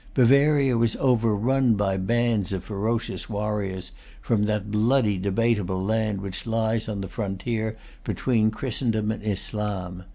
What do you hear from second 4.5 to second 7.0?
bloody debatable land which lies